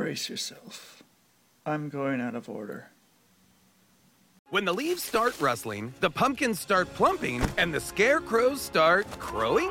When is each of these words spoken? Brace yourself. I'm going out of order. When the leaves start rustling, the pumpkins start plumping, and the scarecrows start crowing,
Brace 0.00 0.30
yourself. 0.30 1.02
I'm 1.66 1.90
going 1.90 2.22
out 2.22 2.34
of 2.34 2.48
order. 2.48 2.88
When 4.48 4.64
the 4.64 4.72
leaves 4.72 5.02
start 5.02 5.38
rustling, 5.38 5.92
the 6.00 6.08
pumpkins 6.08 6.58
start 6.58 6.92
plumping, 6.94 7.42
and 7.58 7.72
the 7.72 7.80
scarecrows 7.80 8.62
start 8.62 9.06
crowing, 9.18 9.70